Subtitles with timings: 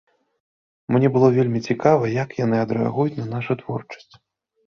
[0.95, 4.13] Мне было вельмі цікава, як яны адрэагуюць на нашу творчасць.